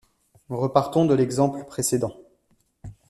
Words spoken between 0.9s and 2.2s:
de l'exemple précédent.